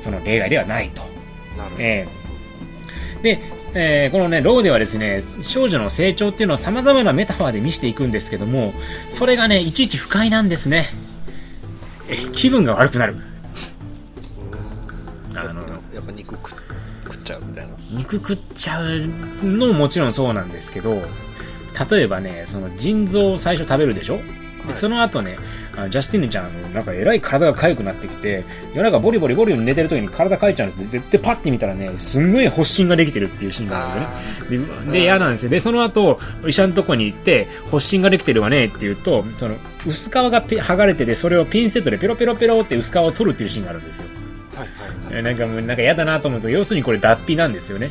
[0.00, 1.02] その例外ではないと。
[1.56, 1.82] なるほど。
[1.82, 2.24] ええ
[3.22, 3.40] で、
[3.74, 8.74] えーこのね、ローではですね、少女の成長っていうのを様々なメタファーで見せていくんですけども、
[9.08, 10.86] それがね、いちいち不快なんですね。
[12.08, 13.16] え、気分が悪くなる。
[17.96, 19.06] 肉食っちゃう
[19.42, 21.02] のももちろんそうなんですけど、
[21.90, 24.16] 例えばね、その腎臓を最初食べるでしょ？
[24.16, 25.36] で、はいその後ね、
[25.76, 34.86] あのジャスティンヌちゃん、なんかえらい体が痒くなってきて、夜中ボリボリボリボリ寝てる時に体痒いちゃうんですで、で、パッて見たらね、すんごい発疹ができてるっていうシーンがあるんですよね。
[34.86, 35.50] で、で嫌なんですよ。
[35.50, 44.04] で、その後、医者のとこに行って、発疹ができてるわねって言うと、その、薄皮がペ剥がれてて、それをピンセットでペロペロペロって薄皮を取るっていうシーンがあるんですよ。
[44.54, 45.18] はいはいはい。
[45.18, 47.90] えなんかもう、なんか嫌だなと思うと、要するにこれ脱皮なんですよね。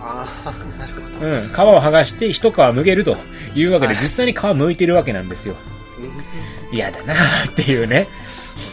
[0.00, 1.26] ああ、なるほど。
[1.26, 3.16] うん、皮を剥がして一皮剥げると
[3.54, 5.56] いうわけで、はい実際に皮剥いてるわけなんですよ。
[5.98, 7.16] うん嫌だなっ
[7.54, 8.08] ていうね。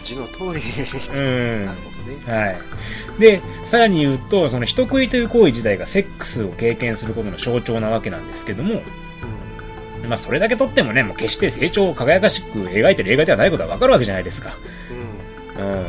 [0.03, 0.62] 字の通り。
[1.13, 1.65] うん。
[1.65, 2.34] なるほどね。
[2.34, 2.60] はい。
[3.19, 8.82] で、さらに言うと、その人食いという行為自体がセックスを経験することの象徴なわけなんですけども、
[10.08, 14.53] まあそれだけとってもね、もう決して成長を輝かしく描いてる映画ではないことはわかるわけじゃないですか。
[15.58, 15.65] うん。
[15.65, 15.86] うん。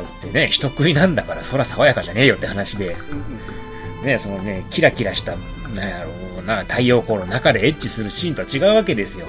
[0.00, 0.06] うん。
[0.06, 5.36] だってね、人食いなんだからそら爽やかじゃねえよって話で、うんね、そのね、キラキラした、
[5.74, 9.26] なんやろうな、太陽光の中でエッチするシーンとは違うわけですよ。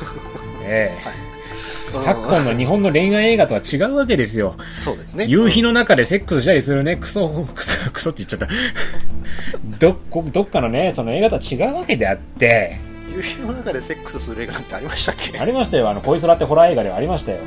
[0.64, 1.14] ええはい。
[1.54, 4.56] 昨今の日本の恋愛映画とは違うわけですよ。
[4.70, 5.26] そうですね。
[5.28, 8.48] 夕日の中でセックスしたりするね、クソ、クソ、クソって言っちゃった。
[9.78, 12.78] どっこ、どっかのね、その映画とは違うわけであって、
[13.14, 15.38] 夕日の中でセックスする映画なんてありましたっけ？
[15.38, 17.38] ありましたよ、あの、恋空ってホラー映画ではありましたよ。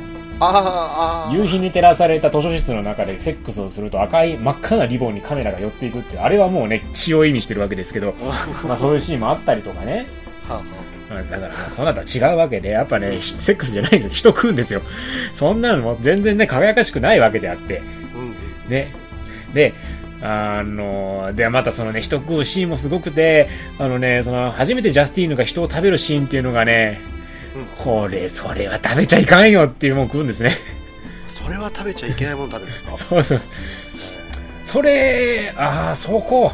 [1.32, 8.14] 夕日に照らされた図書室の中でセックスをすると赤い真っ赤なリボンにカメラが寄っていくって、あれはもうね、血を意味してるわけですけど、
[8.66, 10.06] まあそういうシーンもあったりとかね。
[11.08, 14.10] だからまあその後は違うわけで、やっぱね、セックスじゃないんですよ。
[14.10, 14.82] 人食うんですよ。
[15.32, 17.80] そんなのも全然ね、輝かしくないわけであって。
[18.14, 18.22] あう
[18.68, 18.70] ん。
[18.70, 18.92] ね。
[19.54, 19.72] で、
[20.20, 27.00] あの、で、またそのね、人食うシーンもすごくて、あのね、その、初めてジャスティーヌが人を食べるシーンっていうのがね、
[27.78, 30.52] これ、それは食べちゃいかんよっていうもん食うんですね。
[31.28, 32.96] それは食べちゃいけないもの食べるんですか？
[32.98, 33.40] そうそう。
[34.64, 36.52] それ、ああ、そこ、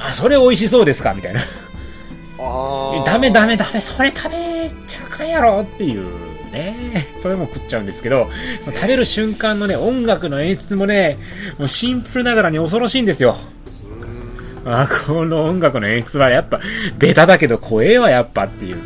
[0.00, 1.14] あ、それ美味しそうですか？
[1.14, 1.40] みたいな。
[1.40, 3.04] ああ。
[3.06, 6.06] ダメダメダメ、それ食べちゃあかんやろっていう
[6.52, 7.08] ね。
[7.22, 8.28] それも食っちゃうんですけど、
[8.64, 11.16] 食べる瞬間のね、音楽の演出もね、
[11.58, 13.36] もうシンプルながらに恐ろしいんですよ。
[14.66, 16.58] あこの音楽の演出はやっぱ、
[16.98, 18.78] ベタだけど怖えわ、やっぱっていう。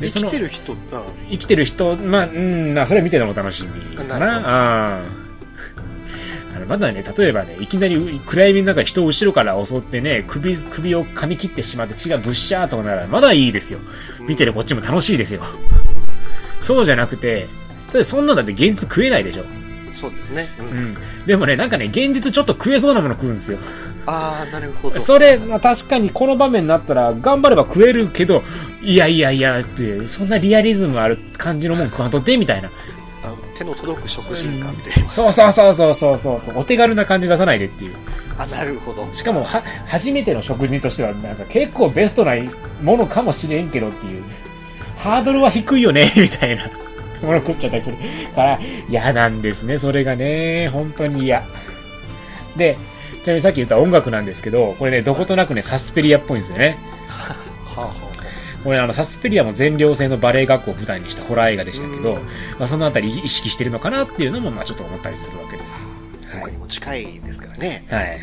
[0.00, 4.18] で生きてる人、あ生きてる人、まあ、うん、まあ、それは見てるのも楽しみかな。
[4.18, 5.04] なあー
[6.56, 13.80] あのまだね、例えばね、いきなり暗闇の中人を後ろから襲ってね、首、首を噛み切ってしまって血がブッシャーとかなら、まだいいですよ。
[14.20, 15.42] 見てるこっちも楽しいですよ。
[16.60, 17.48] そうじゃなくて、
[18.04, 19.44] そんなんだって現実食えないでしょ。
[19.92, 20.48] そうですね。
[20.60, 20.96] ううんん。
[21.26, 23.58] でもね、なんかね、現実ちょっと食えそうなもの食うんですよ。
[24.10, 24.98] ああ、なるほど。
[24.98, 28.42] それ、まあ確かにこの場面になったら、頑張れば食えるけど、
[28.82, 32.70] いやいやいやって、そんなリアリズムある感じのもん食わんとって、みたいな。
[33.22, 37.96] あ手の届く食事感で言いそうそうそうそうそうそう、お手軽な感じ出さないでっていう。
[38.38, 39.06] あ、なるほど。
[39.12, 42.34] しかも、は、初めての食事としては、なんか結構ベストな
[42.82, 44.22] ものかもしれんけどっていう、
[44.96, 46.70] ハードルは低いよね、みたいな
[47.20, 47.96] もの食っちゃったりする
[48.34, 51.44] から、嫌なんですね、それがね、本当に嫌。
[52.56, 52.78] で、
[53.22, 56.78] ちなみにさっき言った音楽なんですけど、これね、どことなくね、サスペリアっぽいんですよね。
[57.06, 57.34] は
[57.76, 58.08] あ、は
[58.64, 62.22] これあの、サスペリアも全寮制のバレエ学校を舞台にしたホラー映画でしたけどうん、
[62.58, 65.74] まあ、そのあたり意識してるのかなっていうのも、まあちょっと思ったりするわけです。
[66.34, 67.86] あ、他にも近いですからね。
[67.88, 68.18] はい。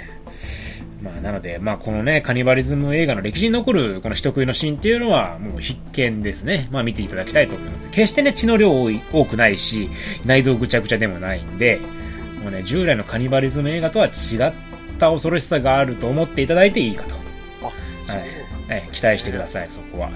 [1.01, 6.67] まあ、なので、まあ、このね、カニバリズム映画の歴史に残る、この人食いのシーンっていうのは、もう必見ですね。
[6.71, 7.89] まあ、見ていただきたいと思います。
[7.89, 9.89] 決してね、血の量多い多くないし、
[10.25, 11.79] 内臓ぐちゃぐちゃでもないんで、
[12.43, 14.11] もうね、従来のカニバリズム映画とは違っ
[14.95, 17.15] た恐ろしさがあると思っていただいていいかと。
[17.15, 18.23] はい。
[18.67, 20.09] ええ期待してください、そこは。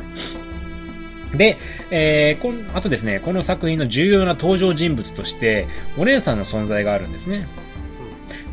[1.35, 1.57] で、
[1.91, 7.47] えー、こん、あとですね、この作品の重要な登場人物として、お姉さんの存在があるんですね。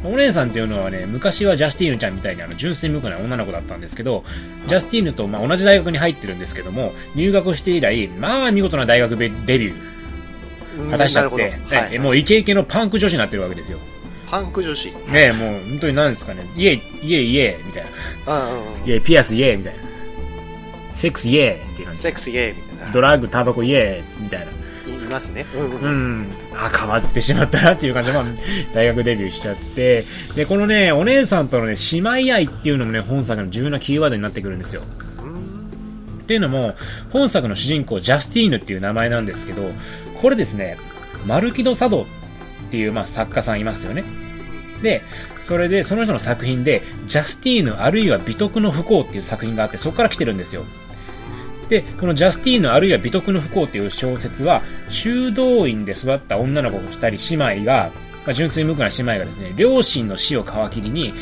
[0.04, 4.24] お姉さんっていうのはね、昔はジャスティーヌちゃんみたいにあの純粋無垢な女の子だったんですけど、
[4.66, 9.74] ジャスティーヌとまあ同じ大学に入ってるんですけども、入学して以来、まあ見事な大学デデビュ
[10.78, 11.58] うんー果たしちゃって。
[11.66, 11.94] はい。
[11.94, 13.78] えもうイケイケのパンク女子になってるわけですよ。
[14.28, 14.92] パンク女子。
[15.08, 17.90] ねもう本当に何ですかね、イエイ、イエイイエイみたいな。
[18.26, 19.80] あうんイエイ、ピアスイエイみたいな。
[20.94, 22.92] セックスイエイっていう感じセックスイエーみたいな。
[22.92, 24.46] ドラッグ、タバコイエーイみたいな。
[24.46, 25.44] いいますね。
[25.54, 25.88] うんうんう。
[25.88, 26.32] ん。
[26.54, 28.26] あ、変わってしまったなっていう感じで、まあ、
[28.74, 30.04] 大学デビューしちゃって。
[30.34, 34.82] で、このね、お姉さんとのね、姉妹愛っていうのもね、本作の重要なキーワードになってくるんですよ。
[36.22, 36.74] っていうのも、
[37.10, 39.70] 本作の主人公、ジャスティーヌっていう名前なんですけど、
[40.20, 40.78] これですね、
[41.24, 42.06] マルキド・サドっ
[42.66, 44.04] っていう、まあ、作家さんいますよね。
[44.82, 45.02] で、
[45.38, 50.64] それで、その人の作品で、ジャスティーヌあるいは美徳の不幸っていう作品があって、そこから来てるんですよ。
[51.68, 57.90] で、このジャスティーヌあるいは美徳の不幸っていう小説は、修道院で育った女の子二人姉妹が、
[58.24, 61.14] まあ、純粋無垢な姉妹がですね、両親の死を皮切りに、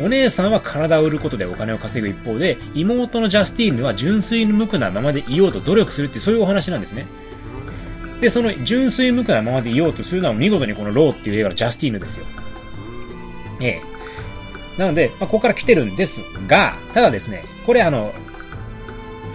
[0.00, 7.06] お姉さんは体を売ることでお金を稼ぐ一方で、妹のジャスティーヌは純粋無垢なままでいようと努力するっていう、そういうお話なんですね。
[8.20, 12.26] で、その純粋無垢なままでいようとするのは見事にこのローっていう映画のジャスティーヌですよ。
[13.60, 13.82] ええ。
[14.78, 18.12] なので、まあ、ここから来てるんですが、ただですね、これあの、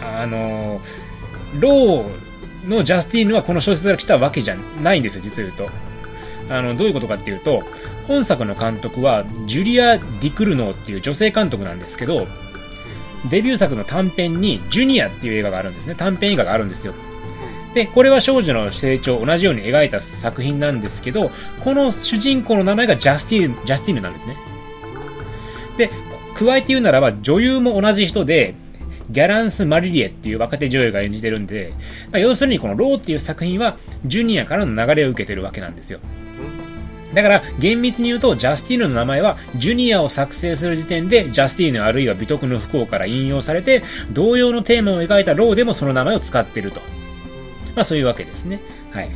[0.01, 0.81] あの、
[1.59, 5.69] ローのジャスティーヌはこの小説から来たわけじゃないんですよ、実を言うと。
[6.49, 7.63] あの、どういうことかっていうと、
[8.07, 12.27] 本作の監督は、ジュリア・ディクルノーっていう女性監督なんですけど、
[13.29, 15.95] デビュー作の短編に、ジュニアっていう映画があるんですね。
[15.95, 16.93] 短編映画があるんですよ。
[17.75, 24.37] で、これは少女の成長を同じように描いた作品なんですけど、この主人公の名前がジャスティーヌ、ジャスティーヌなんですね。
[25.77, 25.89] で、
[26.35, 28.55] 加えて言うならば、女優も同じ人で、
[29.11, 31.73] ギャランス・マリリエっていう若手女優が演じてるんで、
[32.11, 35.99] まあ要するにこのローっていう作品は、ジュニアからの流れを受けてるわけなんですよ。
[37.13, 43.83] だから、厳密に言うと、ジャスティーヌの名前は、ジュニアを作成する時点で、ジャスティーヌあるいは美徳の不幸から引用されて、
[44.13, 46.79] 同様のテーマを描いたローでもその名前を使っていると。
[47.75, 48.59] まあそういうわけですね。
[48.91, 49.09] はい。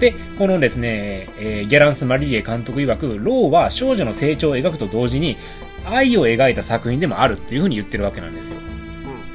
[0.00, 5.36] で、このですね、えーギャランス・マリリエ監督曰く、ローは少女の成長を描くと同時に、
[5.84, 8.56] 愛を描いた作品でもあるというふうに言ってるわけなんですよ。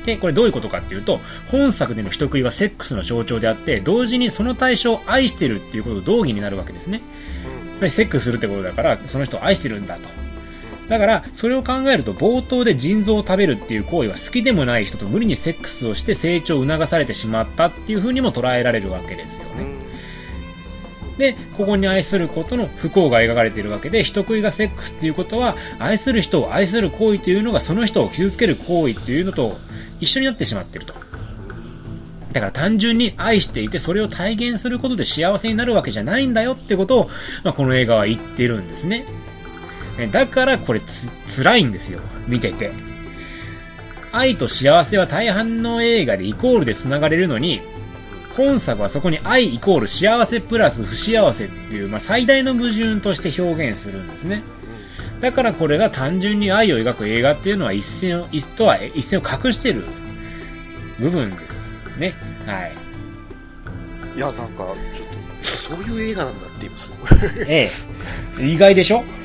[0.06, 6.98] で、これどういうことかっていうと、本作での人食いはセックスの象徴であって、同時にその対象を愛してるっていうことと同義になるわけですね。
[6.98, 10.23] やっぱりセックスするってことだから、その人を愛してるんだと。
[10.94, 19.66] だから、それを考えると、冒頭で腎臓を食べるっていう行為は好きでもない人と無理にセックスをして成長を促されてしまったっていう風にも捉えられるわけですよね。
[21.18, 29.58] で、ここに愛することの不幸が描かれているわけで、人食いがセックスっていうことは、愛する人を愛する行為というのがその人を傷つける行為っていうのと
[30.00, 30.94] 一緒になってしまっていると。
[32.34, 37.10] だから単純に愛していてそれを体現することで幸せになるわけじゃないんだよってことを、
[37.44, 39.06] まあ、この映画は言ってるんですね。
[39.98, 42.00] えだからこれつ、辛いんですよ。
[42.28, 42.72] 見てて。
[44.12, 47.62] 愛と幸せは大半の映画でイコールで繋がれるのに、
[48.36, 54.44] 本作はそこに愛イコール幸せプラス不幸せっていう、まあ、最大の矛盾として表現するんですね。
[55.22, 59.84] だからこれが単純に愛を描く映画っていうのは一線を、一とは一線を隠してる
[61.00, 62.16] 部分ですね。
[62.46, 62.74] はい。
[64.16, 67.20] いや、なんか、ちょっと、そういう映画なんだって今すごい。
[67.48, 67.70] え
[68.40, 68.46] え。
[68.46, 69.00] 意外でしょ？
[69.00, 69.23] うん。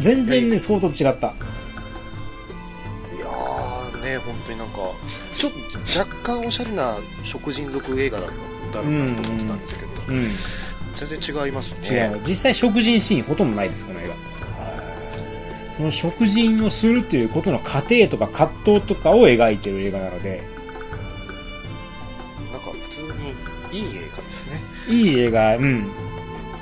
[0.00, 1.04] 全然ね、相当違った。
[1.06, 1.10] い
[3.18, 4.92] やーね、本当になんか、
[5.36, 10.28] ちょっと若干おしゃれな食人族映画だだろうなと思ってたんですけど、うん。
[10.94, 11.88] 全然違いますね。
[11.88, 12.20] 違う。
[12.26, 14.10] 実際食人シーンほとんどないです、この映画。
[14.10, 14.18] は
[15.76, 20.42] その食人をするということの過程とか葛藤とかを描いてる映画なので、
[22.48, 23.34] いなんか普通に
[23.72, 24.60] いい映画ですね。
[24.88, 25.90] いい映画、うん。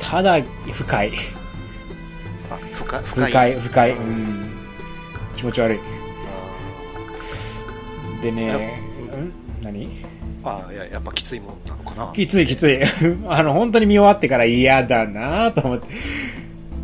[0.00, 0.40] ただ、
[0.72, 1.12] 深い。
[2.50, 3.02] あ、深い。
[3.04, 3.30] 深い。
[3.30, 3.90] 深い、深い。
[3.92, 4.12] ううん
[4.44, 4.50] ん。
[5.36, 5.78] 気持ち悪い。
[8.22, 8.80] でやね、
[9.12, 9.32] うん？
[9.62, 9.88] 何？
[10.42, 12.12] あーあー、いや、やっぱきついもんなのかな。
[12.14, 12.80] きついきつい。
[13.28, 15.86] あの、本当に見終わってから嫌だなと思って、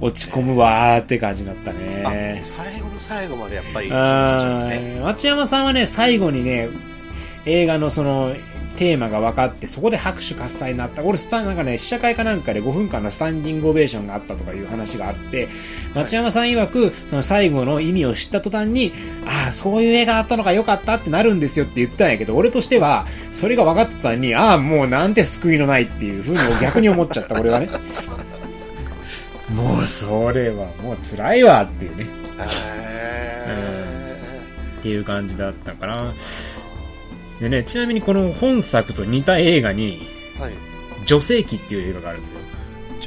[0.01, 2.41] 落ち込むわーって感じだったあね。
[2.43, 5.01] 最後の最後までやっぱりね。
[5.03, 6.69] 町山さんはね、最後にね、
[7.47, 8.35] 映画のその、
[8.77, 11.03] テーマが分かって、そこで拍手喝采になった。
[11.03, 15.49] 俺、スタなんかね、試写会かなんかで5分間のスタンディングオベーションがあったとかいう話があって、
[15.95, 18.93] 町山さん曰く、その最後の意味を知った途端に、
[19.27, 27.69] ああ、そういう映画だったのかよかったってなるんですよって言ったんやけど、俺としては、それが分かってたのに、ああ、もうなんて救いのないっていうふうに逆に思っちゃった、俺はね。
[29.55, 32.07] もう、それはもう辛いわっていうね。
[32.39, 32.95] へ
[34.81, 36.13] っていう感じだったかな。
[37.45, 40.55] でね、ちなみにこの本作と似た映画に、ーはい。
[41.05, 42.39] 女性記っていう映画があるんですよ。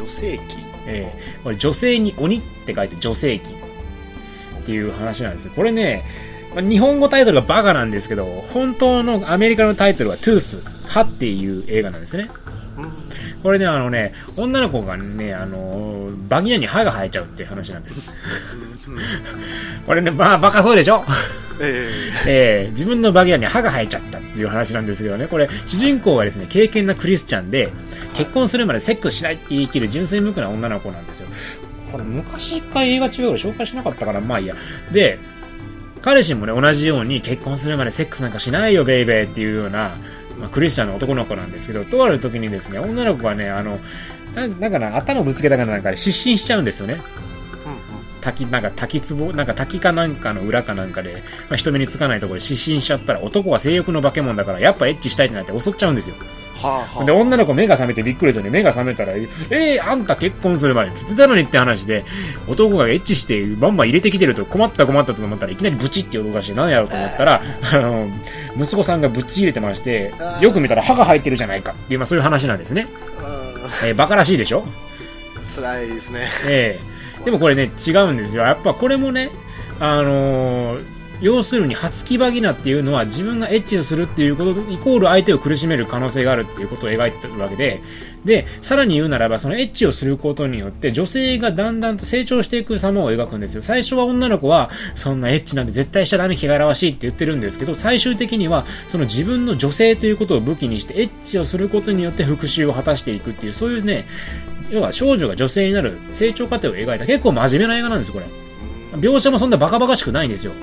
[0.06, 0.42] 女性器？
[0.86, 5.54] ええこれ女性に鬼って書いて女性記っていう話なんですよ。
[5.56, 6.06] これね、
[6.54, 12.30] まあ日本語タイトルがバカなんですけど、本当のアメリカのタイトルはトゥース、歯っていう映画なんですね。
[12.78, 13.42] うん。
[13.42, 18.12] これね、あのね、女の子がね、あの、バギナに歯が生えちゃうっていう話なんです。
[19.88, 21.04] これね、まあバカそうでしょ？
[21.60, 27.72] ええー自分のバギナに歯が生えちゃったっていう話なんですけどね、これ、主人公はですね、経験なクリスチャンで、
[28.14, 31.28] 結婚するまでセックスしないって言い切る純粋無垢な女の子なんですよ。
[31.92, 34.56] これ、昔一回映画違うで紹介しなかったから、まあいいや。
[34.92, 35.20] で、
[36.02, 39.96] 彼氏もね、同じように結婚するまでセックスなんかしないよ、ベイベーっていうような、
[40.40, 43.80] まあ、クリスチャンの男の子なんですけど、とある時にですね、女の子がね、あの、
[44.36, 47.02] ななんかな、頭ぶつけたかなんかで失神しちゃうんですよね。
[48.32, 56.16] 滝、なんか滝壺、なんか滝かなんかの裏かなんかで、まあ、人目につかないところで失神しちゃったら男は性欲の化け物だからやっぱエッチしたいってなって襲っちゃうんですよ。
[56.56, 57.06] はあはあ。
[57.06, 62.04] で、女の子目が覚めてびっくりするんで目が覚めたら、えー、あんた結婚するまでつってたのにって話で、
[62.48, 68.10] 男がエッチしてバンバン入れてきてると困った困ったと思ったらいきなりブチって音がして何やろうと思ったら、あの、
[68.58, 72.88] 息子さんがぶっち入れてましてよく見たら歯が生えてるじゃないかっていう、まあそういう話なんですね。
[73.20, 73.28] うん
[73.86, 74.66] えーバカらしいでしょ？
[75.56, 76.28] 辛いですね。
[76.50, 76.97] ええ
[77.28, 78.44] でもこれね、違うんですよ。
[78.44, 79.32] やっぱこれもね、
[79.82, 87.82] あのー要するに、初期バギナっていうのは自分がエッチをするっていうことイコール相手を苦しめる可能性があるっていうことを描いてるわけで、
[88.24, 93.64] で、さらに言うならば、そのエッチをすることによって女性がだんだんと成長していく様を描くんですよ。
[93.64, 104.06] 最初は女の子は、そんなエッチなんて絶対しちゃダメ、汚らわしいって言ってるんですけど、最終的には、その自分の女性ということを武器にして、エッチをすることによって復讐を果たしていくっていう、そういうね、
[104.70, 108.26] 要は少女が女性になる成長過程を描いた結構真面目な映画なんです、これ。
[108.94, 110.54] 描写もそんなバカバカしくないんですよ。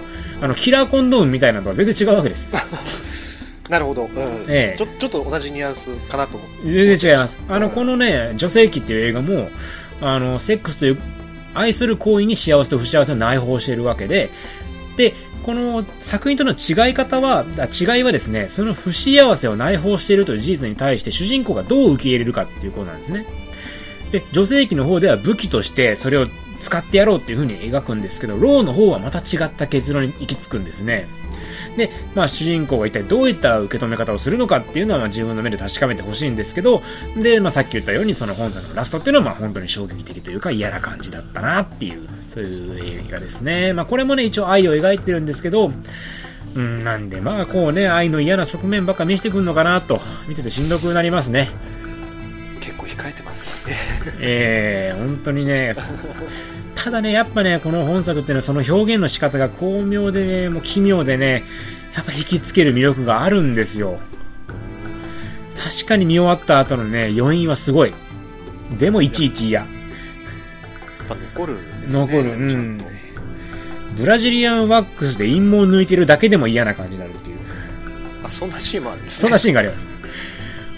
[0.40, 2.48] あの、キラーコンドームみたいなのとは全然違うわけです。
[3.68, 4.04] なるほど。
[4.04, 4.10] うん
[4.48, 6.38] ええちょちょっと同じニュアンスかなと。
[6.64, 7.38] 全然違います。
[7.48, 9.48] あの、うんこのね、女性記っていう映画も、
[10.00, 10.98] あの、セックスという、
[11.54, 14.30] 愛する行為に幸せと不幸せを内包しているわけで、
[14.96, 15.14] で、
[15.44, 23.26] この作品との違い方は、違いはですね、その不幸せを内包しているという事実に対して主人公がどう受け入れるかっていうことなんですね。
[24.14, 26.28] で、女性器の方では武器としてそれを
[26.60, 31.08] 使ってやろうっていう風に描くんですけど、ローの方はまた違った結論に行き着くんですね。
[31.76, 36.80] で、まあ主人公が一体どういった受け止め方をするのかっていうのはまあ自分の目で確かめてほしいんですけど、
[37.16, 43.72] で、まあさっき言ったようにその本作のラストっていうのはまあ本当に衝撃的というか嫌な感じだったなっていう、そういう映画ですね。
[43.72, 45.72] まあこれもね、一応愛を描いてるんですけど、
[46.54, 51.50] うん、なんでまあこうね、愛の嫌な側面ばっか見せてくるのかなと、見ててしんどくなりますね。
[54.18, 54.92] え。
[54.92, 55.74] ええー、本当にね、
[56.74, 61.44] ただね、やっぱね、この本作っていうのはその表現の仕方が巧妙でね、もう奇妙でね、
[61.94, 64.00] やっぱ引きつける魅力があるんですよ。
[65.56, 67.94] 確かに見終わった後のね、余韻はすごい。
[68.78, 69.60] でもいちいち嫌。
[69.60, 69.68] やっ
[71.08, 72.80] ぱ残る、ね、残る、うん。
[73.96, 77.38] ブラジリアンワックスで陰謀を抜いてるだけでも嫌な感じになるっていう。
[78.24, 79.88] あ、そんなシーンもあるんです、ね、そんなシーンがあります。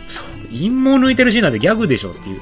[0.09, 0.27] そう。
[0.49, 2.41] 陰謀抜いてるシーンなんてギャグでしょっていう。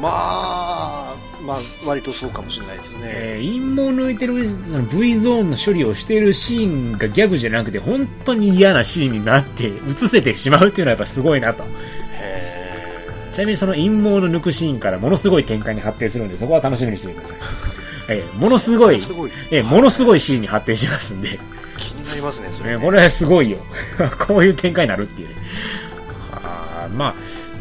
[0.00, 3.00] まあ、まあ、割とそうかもしれないですね。
[3.04, 11.64] えー、陰謀抜いてるその V ゾーンの処理をしているシーンがギャグじゃなくて、本当に嫌なシーンになって映せてしまうっていうのはやっぱすごいなと。
[13.32, 17.38] ちなみにその陰謀の抜くシーンからものすごい展開に発展するんで、そこは楽しみにしてください。
[18.12, 18.96] えー、ものすごい、
[19.50, 21.38] えー、ものすごいシーンに発展しますんで。
[21.76, 22.74] 気になりますね、それ、ね。
[22.74, 23.58] えー、これはすごいよ。
[24.26, 25.34] こういう展開になるっていうね。
[26.32, 27.14] はあ、まあ、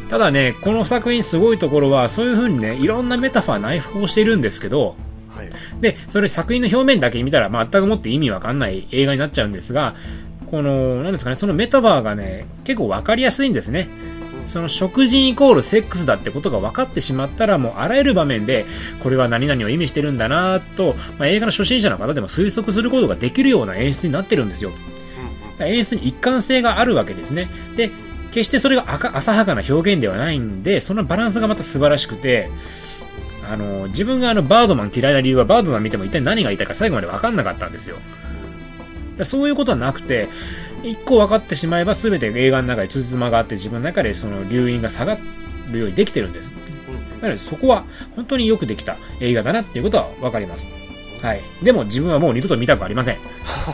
[0.10, 4.96] ただね、この作品すごいところは、そういう風にね、いろんなメタファー内包してるんですけど、
[5.30, 5.50] はい、
[5.82, 9.96] で、それ作品の表面だけ見たら全くもって意味わかんない映画になっちゃうんですが、
[10.50, 13.88] この、なんですかね、そのメタファーがね、結構わかりやすいんですね。
[14.48, 18.66] その食事イコールセックスだってことが分かってしまったらもうあらゆる場面で
[19.04, 24.72] これは何々を意味してるんだなと、まあ、映画の初心者の方でも推測することができるような演出になってるんですよ。
[25.60, 27.50] 演出に一貫性があるわけですね。
[27.76, 27.92] で、
[28.32, 28.86] 決してそれが
[29.18, 32.50] 浅はかな表現ではないんで、そのバランスがまた素晴らしくて、
[33.50, 37.98] あの、自分があの、バードマン嫌いな理由は、バードマン見ても一体何が言いたいか最後まで分かんなかったんですよ。
[39.24, 40.30] そういうことはなくて、
[40.84, 45.18] 一個分かってしまえば全て映画の中でつじつまがあって自分の中でその留飲が下が
[45.70, 46.50] るようにできてるんです。
[47.22, 47.84] なのでそこは
[48.16, 50.68] 本当によくできた映画だなっていうことは分かります。
[51.22, 51.42] はい。
[51.62, 53.18] でも自分はもう二度と見たくありません。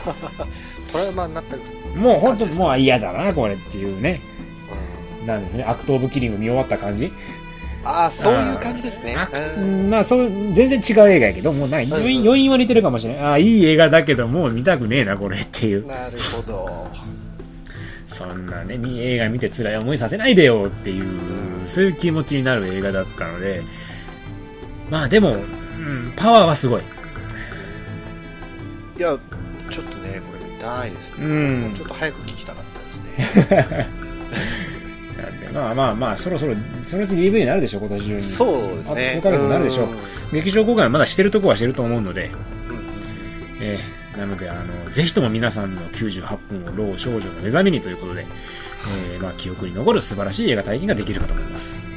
[0.92, 1.58] トラウマになった
[1.96, 4.22] もう本当もう嫌だな、これっていうね。
[5.26, 7.12] なんですね、アクト・オブ・キリング見終わった感じ？
[7.84, 9.16] ああ、そういう感じですね。
[9.60, 13.24] うん、まあ、そう、全然違う映画やけど、もうな、余韻、余韻は似てるかもしれない。
[13.24, 15.86] ああ、いい映画だけど、もう見たくねえな、これっていう。
[15.86, 16.88] なるほど。
[18.08, 21.06] そんなね、映画見て辛い思いさせないでよっていう、
[21.68, 23.62] そういう気持ちになる映画だったので、
[24.90, 26.82] まあでも、うん、パワーはすごい。
[28.98, 29.16] いや、
[29.70, 31.26] ちょっとね、これ見たいですね。
[31.26, 31.28] う
[31.72, 31.74] ん。
[31.76, 33.90] ちょっと早く聞きたかったですね。
[35.56, 36.54] まあまあまあ、そろそろ、
[36.86, 38.18] そのうち DV になるでしょ、今年中に。
[38.18, 39.12] そうですね。
[39.16, 39.88] 数ヶ月になるでしょう。
[40.34, 42.30] 劇場公開はまだしてるとこはしてると思うので、
[42.70, 42.84] うん、
[43.62, 48.28] えー、なので、あの、ぜひとも皆さんの98分を老少女の目覚めにということで、
[49.14, 51.95] えー、まあ、記憶に残る素晴らしい映画体験ができるかと思います。